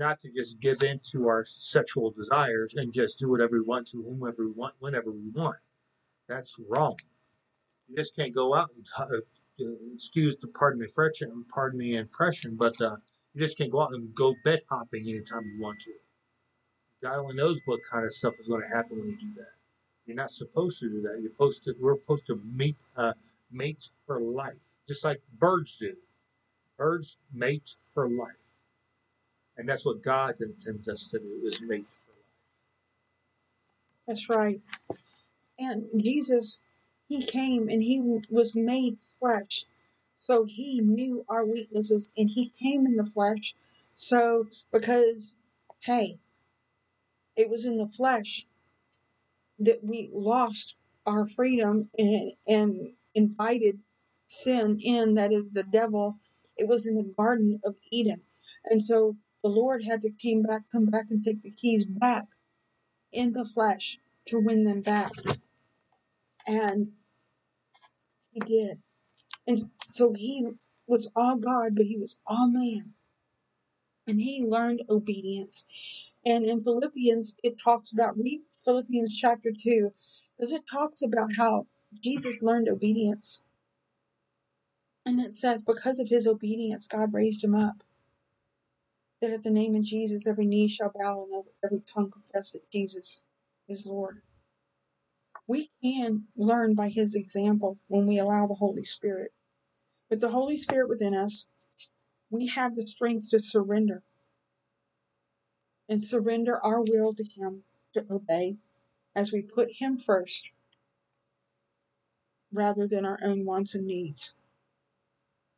[0.01, 3.87] not to just give in to our sexual desires and just do whatever we want
[3.87, 5.59] to whomever we want, whenever we want.
[6.27, 6.97] That's wrong.
[7.87, 12.57] You just can't go out and, uh, excuse the pardon me impression, pardon me impression,
[12.57, 12.97] but uh,
[13.35, 15.93] you just can't go out and go bed hopping anytime you want to.
[17.03, 19.53] God only knows what kind of stuff is going to happen when you do that.
[20.07, 21.19] You're not supposed to do that.
[21.21, 21.75] You're supposed to.
[21.81, 23.13] We're supposed to mate, uh,
[23.51, 24.55] mate for life,
[24.87, 25.95] just like birds do.
[26.77, 28.29] Birds mate for life.
[29.57, 32.25] And that's what God intends us to do is mate for life.
[34.07, 34.61] That's right.
[35.59, 36.59] And Jesus,
[37.09, 39.65] he came and he was made flesh.
[40.17, 43.55] So he knew our weaknesses and he came in the flesh.
[43.97, 45.35] So because
[45.81, 46.19] hey,
[47.37, 48.47] it was in the flesh
[49.59, 50.75] that we lost
[51.07, 53.81] our freedom and and invited
[54.29, 56.19] sin in that is the devil
[56.57, 58.23] It was in the Garden of Eden.
[58.67, 62.27] And so the Lord had to came back, come back and take the keys back
[63.13, 65.13] in the flesh to win them back.
[66.47, 66.93] And
[68.33, 68.79] he did.
[69.47, 70.47] And so he
[70.87, 72.95] was all God, but he was all man.
[74.07, 75.65] And he learned obedience.
[76.25, 79.93] And in Philippians, it talks about, read Philippians chapter 2,
[80.37, 81.67] because it talks about how
[82.03, 83.41] Jesus learned obedience.
[85.07, 87.83] And it says, because of his obedience, God raised him up.
[89.23, 92.71] That at the name of Jesus, every knee shall bow and every tongue confess that
[92.71, 93.23] Jesus
[93.69, 94.23] is Lord.
[95.47, 99.33] We can learn by his example when we allow the Holy Spirit.
[100.09, 101.47] With the Holy Spirit within us,
[102.31, 104.03] we have the strength to surrender
[105.91, 108.57] and surrender our will to him to obey
[109.15, 110.53] as we put him first
[112.53, 114.33] rather than our own wants and needs.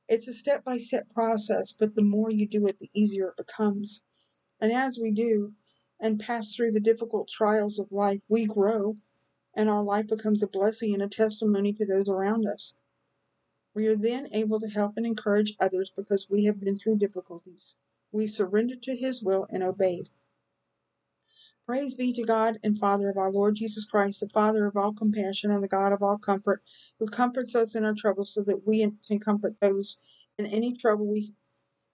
[0.08, 3.36] It's a step by step process, but the more you do it, the easier it
[3.36, 4.00] becomes.
[4.58, 5.52] And as we do
[6.00, 8.96] and pass through the difficult trials of life, we grow
[9.54, 12.74] and our life becomes a blessing and a testimony to those around us.
[13.74, 17.76] We are then able to help and encourage others because we have been through difficulties.
[18.10, 20.08] We surrendered to His will and obeyed.
[21.72, 24.92] Praise be to God and Father of our Lord Jesus Christ, the Father of all
[24.92, 26.62] compassion and the God of all comfort,
[26.98, 29.96] who comforts us in our trouble so that we can comfort those
[30.36, 31.32] in any trouble we,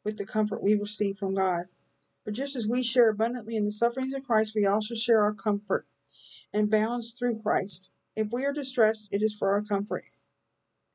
[0.04, 1.66] with the comfort we receive from God.
[2.24, 5.32] For just as we share abundantly in the sufferings of Christ, we also share our
[5.32, 5.86] comfort
[6.52, 7.88] and balance through Christ.
[8.16, 10.06] If we are distressed, it is for our comfort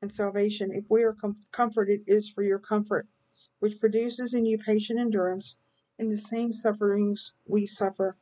[0.02, 0.70] and salvation.
[0.70, 3.06] If we are com- comforted, it is for your comfort,
[3.60, 5.56] which produces in you patient endurance
[5.98, 8.12] in the same sufferings we suffer.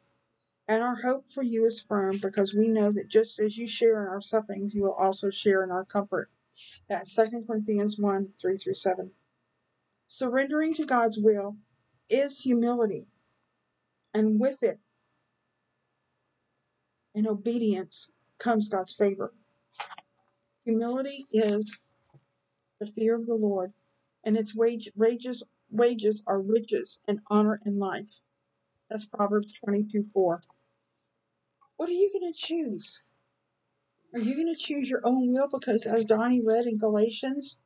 [0.68, 4.02] And our hope for you is firm because we know that just as you share
[4.02, 6.30] in our sufferings, you will also share in our comfort.
[6.88, 9.12] That's 2 Corinthians 1 3 through 7.
[10.06, 11.56] Surrendering to God's will
[12.08, 13.08] is humility,
[14.12, 14.78] and with it,
[17.14, 19.32] in obedience, comes God's favor.
[20.64, 21.80] Humility is
[22.78, 23.72] the fear of the Lord,
[24.24, 28.20] and its wage, wages, wages are riches and honor and life.
[28.92, 30.42] That's Proverbs 22 4.
[31.78, 33.00] What are you going to choose?
[34.12, 35.48] Are you going to choose your own will?
[35.50, 37.56] Because as Donnie read in Galatians,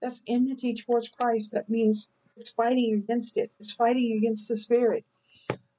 [0.00, 1.52] that's enmity towards Christ.
[1.52, 5.04] That means it's fighting against it, it's fighting against the Spirit.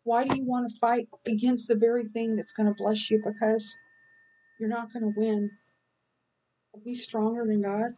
[0.03, 3.19] Why do you want to fight against the very thing that's going to bless you?
[3.25, 3.75] Because
[4.59, 5.49] you're not going to win.
[6.85, 7.93] Be stronger than God.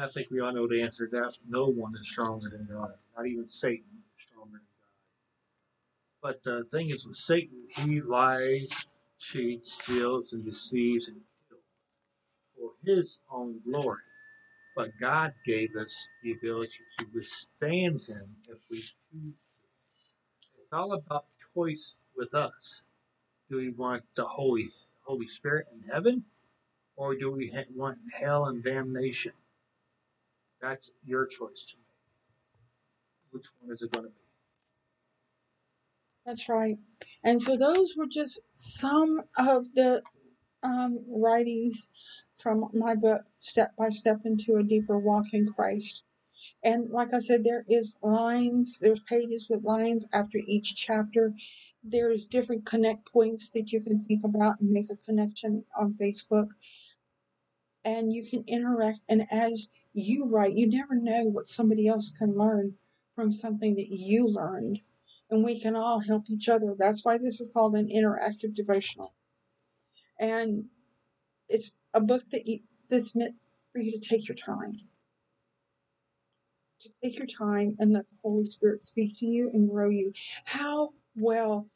[0.00, 1.36] I think we all know the answer to that.
[1.48, 2.92] No one is stronger than God.
[3.16, 3.84] Not even Satan
[4.16, 6.22] is stronger than God.
[6.22, 8.86] But the thing is with Satan, he lies,
[9.18, 11.16] cheats, steals, and deceives and
[11.48, 11.62] kills
[12.56, 14.02] for his own glory.
[14.76, 19.34] But God gave us the ability to withstand him if we choose to.
[20.60, 22.82] It's all about choice with us.
[23.50, 24.70] Do we want the Holy
[25.04, 26.24] Holy Spirit in heaven,
[26.96, 29.32] or do we want hell and damnation?
[30.60, 31.84] That's your choice to make.
[33.32, 34.16] Which one is it going to be?
[36.26, 36.76] That's right.
[37.24, 40.02] And so those were just some of the
[40.62, 41.88] um, writings
[42.34, 46.02] from my book, Step by Step into a Deeper Walk in Christ.
[46.62, 51.32] And like I said, there is lines, there's pages with lines after each chapter.
[51.84, 56.48] There's different connect points that you can think about and make a connection on Facebook.
[57.84, 58.98] And you can interact.
[59.08, 62.74] And as you write, you never know what somebody else can learn
[63.14, 64.80] from something that you learned.
[65.30, 66.74] And we can all help each other.
[66.78, 69.14] That's why this is called an interactive devotional.
[70.18, 70.66] And
[71.48, 73.34] it's a book that you, that's meant
[73.72, 74.88] for you to take your time
[76.80, 80.12] to take your time and let the Holy Spirit speak to you and grow you.
[80.44, 81.68] How well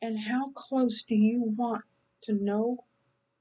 [0.00, 1.84] and how close do you want
[2.22, 2.84] to know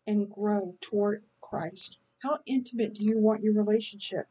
[0.07, 1.97] and grow toward Christ?
[2.23, 4.27] How intimate do you want your relationship?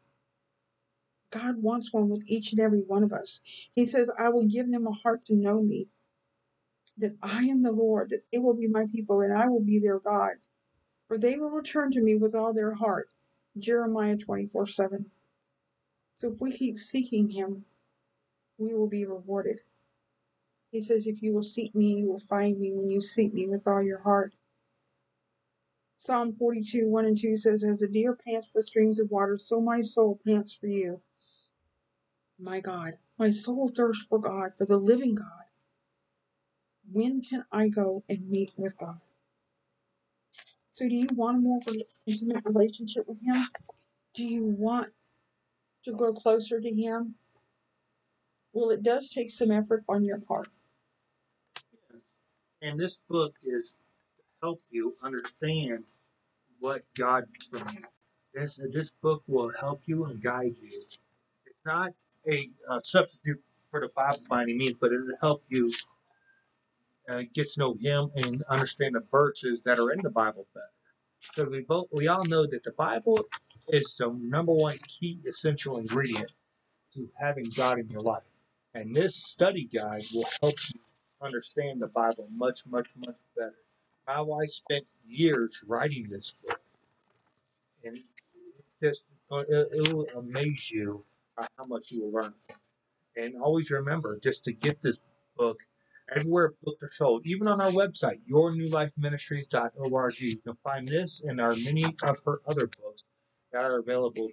[1.30, 3.43] God wants one with each and every one of us.
[3.70, 5.88] He says, I will give them a heart to know me,
[6.97, 9.78] that I am the Lord, that they will be my people, and I will be
[9.78, 10.36] their God.
[11.07, 13.11] For they will return to me with all their heart.
[13.59, 15.11] Jeremiah 24 7.
[16.12, 17.66] So if we keep seeking Him,
[18.57, 19.61] we will be rewarded.
[20.70, 23.47] He says, If you will seek me, you will find me when you seek me
[23.47, 24.32] with all your heart.
[25.97, 29.61] Psalm 42, 1 and 2 says, As a deer pants for streams of water, so
[29.61, 31.01] my soul pants for you.
[32.38, 35.45] My God, my soul thirsts for God, for the living God.
[36.90, 39.01] When can I go and meet with God?
[40.70, 41.61] So, do you want a more
[42.07, 43.47] intimate relationship with Him?
[44.14, 44.88] Do you want
[45.84, 47.14] to grow closer to Him?
[48.53, 50.49] Well, it does take some effort on your part.
[51.93, 52.16] Yes.
[52.61, 53.76] And this book is
[54.43, 55.84] help you understand
[56.59, 57.84] what God wants from you.
[58.34, 60.82] This this book will help you and guide you.
[61.47, 61.93] It's not
[62.28, 63.40] a, uh substitute
[63.70, 65.72] for the Bible by any means, but it'll help you
[67.09, 70.66] uh, get to know Him and understand the verses that are in the Bible better.
[71.34, 73.24] So we both we all know that the Bible
[73.68, 76.32] is the number one key essential ingredient
[76.95, 78.24] to having God in your life.
[78.74, 80.80] And this study guide will help you
[81.20, 83.61] understand the Bible much, much, much better.
[84.07, 86.61] My wife spent years writing this book,
[87.84, 87.96] and
[88.82, 91.05] just uh, it, it will amaze you
[91.57, 92.34] how much you will learn.
[93.16, 94.98] And always remember, just to get this
[95.36, 95.59] book,
[96.11, 101.55] everywhere books are sold, even on our website, yournewlifeministries.org, you can find this and our
[101.64, 103.05] many of her other books
[103.53, 104.28] that are available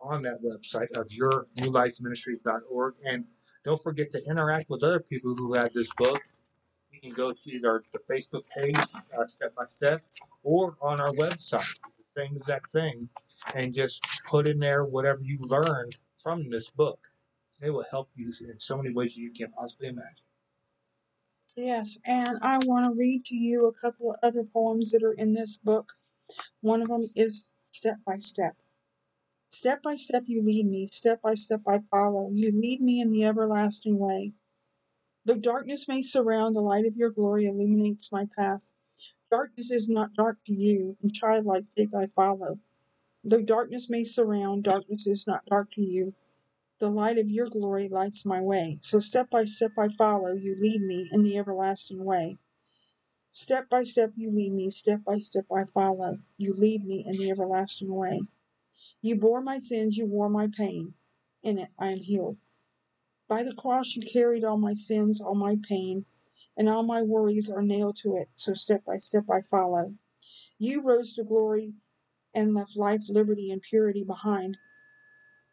[0.00, 2.94] on that website of yournewlifeministries.org.
[3.04, 3.24] And
[3.64, 6.20] don't forget to interact with other people who have this book.
[7.04, 10.00] Can go to either the Facebook page, uh, step by step,
[10.42, 13.10] or on our website, the same exact thing,
[13.54, 16.98] and just put in there whatever you learned from this book.
[17.60, 20.24] It will help you in so many ways you can possibly imagine.
[21.56, 25.12] Yes, and I want to read to you a couple of other poems that are
[25.12, 25.92] in this book.
[26.62, 28.56] One of them is Step by Step.
[29.50, 32.30] Step by step you lead me, step by step I follow.
[32.32, 34.32] You lead me in the everlasting way.
[35.24, 38.70] Though darkness may surround, the light of your glory illuminates my path.
[39.30, 42.60] Darkness is not dark to you, and childlike faith I follow.
[43.24, 46.12] Though darkness may surround, darkness is not dark to you.
[46.78, 48.78] The light of your glory lights my way.
[48.82, 52.38] So step by step I follow, you lead me in the everlasting way.
[53.32, 56.18] Step by step you lead me, step by step I follow.
[56.36, 58.20] You lead me in the everlasting way.
[59.02, 60.94] You bore my sins, you wore my pain.
[61.42, 62.38] In it I am healed.
[63.28, 66.04] By the cross you carried all my sins, all my pain,
[66.56, 68.28] and all my worries are nailed to it.
[68.34, 69.94] So step by step I follow.
[70.58, 71.72] You rose to glory
[72.34, 74.58] and left life, liberty, and purity behind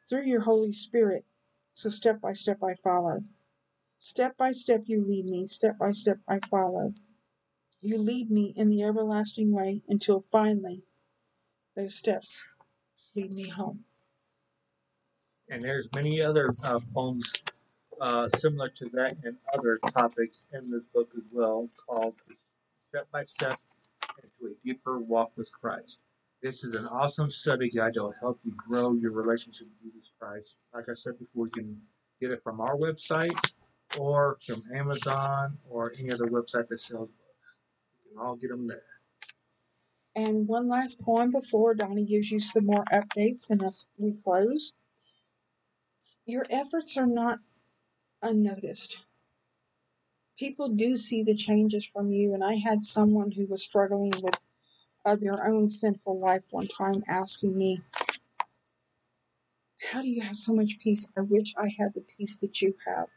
[0.08, 1.26] through your Holy Spirit.
[1.74, 3.24] So step by step I follow.
[4.00, 6.94] Step by step you lead me, step by step I follow.
[7.82, 10.84] You lead me in the everlasting way until finally
[11.76, 12.44] those steps
[13.16, 13.86] lead me home.
[15.50, 17.32] And there's many other uh, poems
[18.02, 22.16] uh, similar to that and other topics in this book as well called
[22.90, 23.58] Step by Step
[24.18, 26.00] into a Deeper Walk with Christ.
[26.42, 30.12] This is an awesome study guide that will help you grow your relationship with Jesus
[30.20, 30.56] Christ.
[30.74, 31.82] Like I said before, you can
[32.20, 33.38] get it from our website
[34.00, 37.54] or from Amazon or any other website that sells books.
[38.04, 38.82] You can all get them there.
[40.16, 44.74] And one last poem before Donnie gives you some more updates and as we close.
[46.26, 47.40] Your efforts are not
[48.22, 48.98] unnoticed.
[50.38, 54.36] People do see the changes from you, and I had someone who was struggling with
[55.06, 57.82] uh, their own sinful life one time asking me,
[59.92, 61.08] How do you have so much peace?
[61.18, 63.08] I wish I had the peace that you have.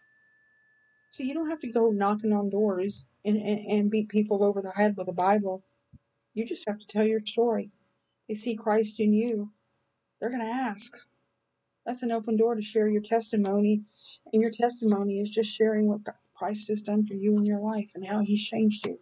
[1.11, 4.61] So you don't have to go knocking on doors and, and, and beat people over
[4.61, 5.62] the head with a Bible.
[6.34, 7.72] You just have to tell your story.
[8.28, 9.52] They see Christ in you,
[10.20, 10.96] they're going to ask.
[11.86, 13.82] That's an open door to share your testimony.
[14.32, 16.00] And your testimony is just sharing what
[16.34, 18.98] Christ has done for you in your life and how he's changed you.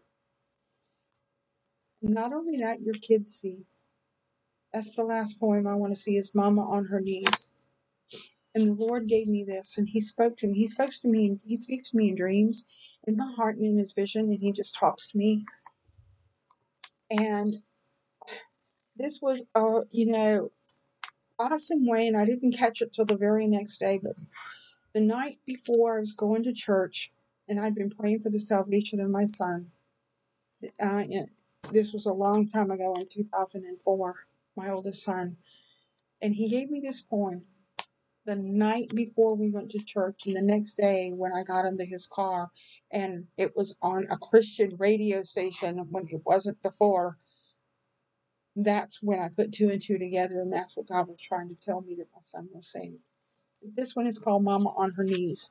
[2.03, 3.65] Not only that, your kids see.
[4.73, 7.51] That's the last poem I want to see is Mama on her knees.
[8.55, 10.55] And the Lord gave me this, and He spoke to me.
[10.59, 12.67] He speaks to me, and He speaks to me in dreams,
[13.07, 15.45] in my heart and in His vision, and He just talks to me.
[17.11, 17.55] And
[18.97, 20.51] this was a you know
[21.39, 23.99] awesome way, and I didn't catch it till the very next day.
[24.03, 24.17] But
[24.95, 27.13] the night before I was going to church,
[27.49, 29.71] and I'd been praying for the salvation of my son.
[30.81, 31.05] Uh,
[31.71, 34.27] this was a long time ago in 2004,
[34.57, 35.37] my oldest son,
[36.21, 37.43] and he gave me this poem
[38.25, 41.85] the night before we went to church, and the next day when I got into
[41.85, 42.51] his car,
[42.93, 47.19] and it was on a Christian radio station when it wasn't before
[48.57, 51.57] that's when I put two and two together, and that's what God was trying to
[51.65, 53.01] tell me that my son was saved.
[53.65, 55.51] This one is called Mama on Her Knees.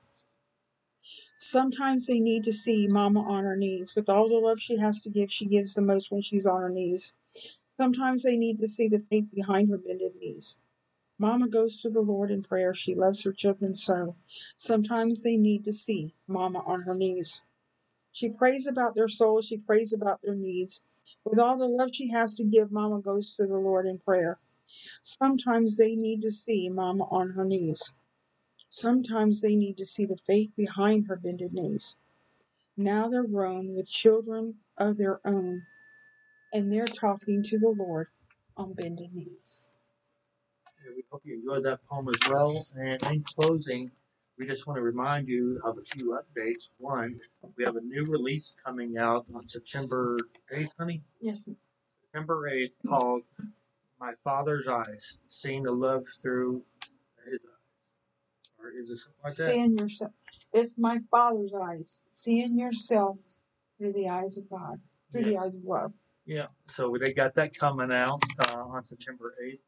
[1.38, 3.96] Sometimes they need to see Mama on her knees.
[3.96, 6.62] With all the love she has to give, she gives the most when she's on
[6.62, 7.14] her knees.
[7.68, 10.58] Sometimes they need to see the faith behind her bended knees.
[11.18, 12.74] Mama goes to the Lord in prayer.
[12.74, 14.16] She loves her children so.
[14.56, 17.42] Sometimes they need to see Mama on her knees.
[18.12, 19.48] She prays about their souls.
[19.48, 20.84] She prays about their needs.
[21.26, 24.38] With all the love she has to give, Mama goes to the Lord in prayer.
[25.04, 27.92] Sometimes they need to see Mama on her knees.
[28.72, 31.98] Sometimes they need to see the faith behind her bended knees.
[32.78, 35.64] Now they're grown with children of their own,
[36.54, 38.08] and they're talking to the Lord
[38.56, 39.62] on bended knees.
[40.86, 42.66] And we hope you enjoyed that poem as well.
[42.78, 43.90] And in closing,
[44.38, 46.70] we just want to remind you of a few updates.
[46.78, 47.20] One,
[47.58, 50.18] we have a new release coming out on September
[50.54, 51.04] 8th, honey?
[51.20, 51.48] Yes,
[52.06, 53.24] September 8th called
[54.00, 56.64] My Father's Eyes, Seeing the Love Through
[57.26, 57.61] His Eyes.
[58.62, 59.52] Or is it something like that?
[59.52, 60.12] seeing yourself.
[60.54, 63.18] It's my Father's eyes, seeing yourself
[63.78, 64.80] through the eyes of God,
[65.12, 65.94] through the eyes of love.
[66.26, 69.60] Yeah, so they got that coming out uh, on September 8th,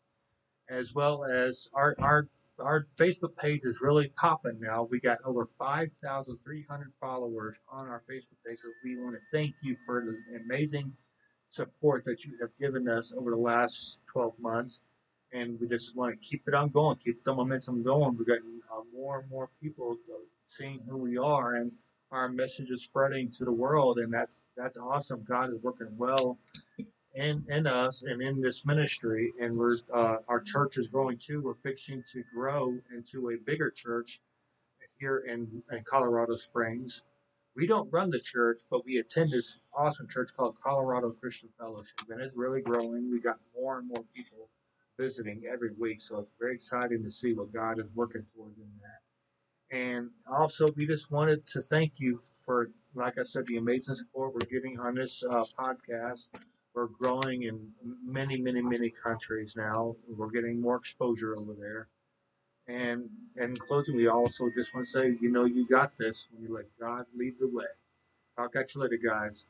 [0.69, 2.27] as well as our our
[2.59, 4.83] our Facebook page is really popping now.
[4.83, 9.75] We got over 5,300 followers on our Facebook page, so we want to thank you
[9.85, 10.93] for the amazing
[11.49, 14.81] support that you have given us over the last 12 months,
[15.33, 18.17] and we just want to keep it on going, keep the momentum going.
[18.17, 19.97] We're getting uh, more and more people
[20.43, 21.71] seeing who we are, and
[22.11, 25.23] our message is spreading to the world, and that that's awesome.
[25.27, 26.37] God is working well
[27.15, 31.41] in in us and in this ministry, and we're uh, our church is growing too.
[31.41, 34.21] We're fixing to grow into a bigger church
[34.99, 37.03] here in, in Colorado Springs.
[37.55, 41.99] We don't run the church, but we attend this awesome church called Colorado Christian Fellowship,
[42.09, 43.11] and it's really growing.
[43.11, 44.49] We got more and more people
[44.97, 48.69] visiting every week, so it's very exciting to see what God is working towards in
[48.81, 49.75] that.
[49.75, 54.33] And also, we just wanted to thank you for, like I said, the amazing support
[54.33, 56.29] we're getting on this uh, podcast.
[56.75, 57.71] We're growing in
[58.05, 59.95] many, many, many countries now.
[60.07, 61.87] We're getting more exposure over there.
[62.67, 66.27] And, and in closing, we also just want to say, you know, you got this
[66.31, 67.65] when you let God lead the way.
[68.37, 69.47] Talk at you later, guys.